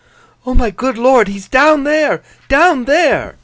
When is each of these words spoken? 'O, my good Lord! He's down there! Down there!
'O, 0.47 0.55
my 0.55 0.71
good 0.71 0.97
Lord! 0.97 1.27
He's 1.27 1.47
down 1.47 1.83
there! 1.83 2.23
Down 2.49 2.85
there! 2.85 3.35